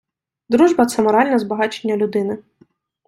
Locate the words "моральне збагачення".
1.03-1.97